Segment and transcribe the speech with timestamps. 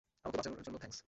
[0.23, 0.99] আমাকে বাঁচানোর জন্য থ্যাংক্স!